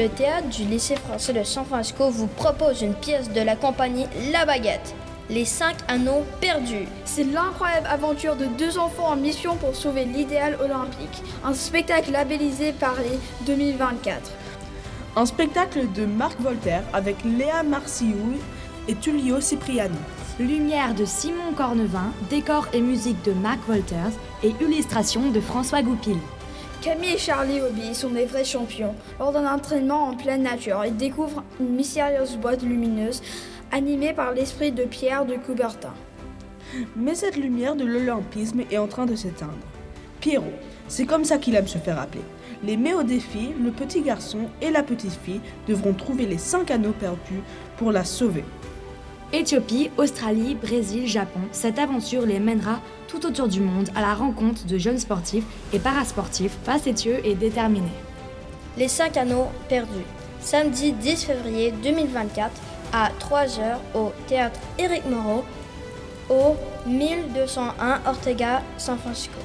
Le 0.00 0.08
théâtre 0.08 0.48
du 0.48 0.64
lycée 0.64 0.96
français 0.96 1.34
de 1.34 1.44
San 1.44 1.66
Francisco 1.66 2.08
vous 2.08 2.26
propose 2.26 2.80
une 2.80 2.94
pièce 2.94 3.30
de 3.30 3.42
la 3.42 3.54
compagnie 3.54 4.06
La 4.32 4.46
Baguette, 4.46 4.94
Les 5.28 5.44
cinq 5.44 5.76
anneaux 5.88 6.24
perdus. 6.40 6.88
C'est 7.04 7.24
l'incroyable 7.24 7.86
aventure 7.86 8.34
de 8.34 8.46
deux 8.46 8.78
enfants 8.78 9.08
en 9.08 9.16
mission 9.16 9.56
pour 9.56 9.76
sauver 9.76 10.06
l'idéal 10.06 10.56
olympique, 10.58 11.22
un 11.44 11.52
spectacle 11.52 12.12
labellisé 12.12 12.72
par 12.72 12.94
les 12.94 13.18
2024. 13.44 14.32
Un 15.16 15.26
spectacle 15.26 15.92
de 15.92 16.06
Marc 16.06 16.40
Voltaire 16.40 16.84
avec 16.94 17.22
Léa 17.22 17.62
Marciou 17.62 18.38
et 18.88 18.94
Tullio 18.94 19.38
Cipriani. 19.42 19.98
Lumière 20.38 20.94
de 20.94 21.04
Simon 21.04 21.52
Cornevin, 21.54 22.10
décor 22.30 22.68
et 22.72 22.80
musique 22.80 23.22
de 23.26 23.32
Marc 23.32 23.60
Voltaire 23.68 24.12
et 24.42 24.54
illustration 24.62 25.28
de 25.30 25.42
François 25.42 25.82
Goupil. 25.82 26.16
Camille 26.82 27.12
et 27.12 27.18
Charlie 27.18 27.60
Hobby 27.60 27.94
sont 27.94 28.08
des 28.08 28.24
vrais 28.24 28.44
champions. 28.44 28.94
Lors 29.18 29.32
d'un 29.32 29.46
entraînement 29.46 30.04
en 30.04 30.16
pleine 30.16 30.42
nature, 30.42 30.82
ils 30.86 30.96
découvrent 30.96 31.44
une 31.60 31.74
mystérieuse 31.74 32.38
boîte 32.38 32.62
lumineuse 32.62 33.20
animée 33.70 34.14
par 34.14 34.32
l'esprit 34.32 34.72
de 34.72 34.84
Pierre 34.84 35.26
de 35.26 35.34
Coubertin. 35.34 35.92
Mais 36.96 37.14
cette 37.14 37.36
lumière 37.36 37.76
de 37.76 37.84
l'olympisme 37.84 38.62
est 38.70 38.78
en 38.78 38.86
train 38.86 39.04
de 39.04 39.14
s'éteindre. 39.14 39.52
Pierrot, 40.20 40.54
c'est 40.88 41.04
comme 41.04 41.24
ça 41.24 41.36
qu'il 41.36 41.54
aime 41.54 41.68
se 41.68 41.76
faire 41.76 42.00
appeler. 42.00 42.24
Les 42.64 42.78
met 42.78 42.94
au 42.94 43.02
défi, 43.02 43.50
le 43.62 43.72
petit 43.72 44.00
garçon 44.00 44.48
et 44.62 44.70
la 44.70 44.82
petite 44.82 45.18
fille 45.22 45.42
devront 45.68 45.92
trouver 45.92 46.24
les 46.24 46.38
cinq 46.38 46.70
anneaux 46.70 46.94
perdus 46.98 47.42
pour 47.76 47.92
la 47.92 48.04
sauver. 48.04 48.44
Éthiopie, 49.32 49.90
Australie, 49.96 50.56
Brésil, 50.56 51.06
Japon, 51.06 51.40
cette 51.52 51.78
aventure 51.78 52.26
les 52.26 52.40
mènera 52.40 52.80
tout 53.06 53.24
autour 53.26 53.46
du 53.46 53.60
monde 53.60 53.88
à 53.94 54.00
la 54.00 54.14
rencontre 54.14 54.66
de 54.66 54.76
jeunes 54.76 54.98
sportifs 54.98 55.44
et 55.72 55.78
parasportifs 55.78 56.56
facétieux 56.64 57.24
et 57.24 57.36
déterminés. 57.36 57.86
Les 58.76 58.88
5 58.88 59.16
anneaux 59.16 59.46
perdus. 59.68 60.04
Samedi 60.40 60.92
10 60.92 61.24
février 61.24 61.72
2024 61.82 62.50
à 62.92 63.10
3h 63.20 63.76
au 63.94 64.10
théâtre 64.26 64.58
Éric 64.78 65.04
Moreau 65.06 65.44
au 66.28 66.56
1201 66.86 68.00
Ortega, 68.06 68.62
San 68.78 68.98
Francisco. 68.98 69.38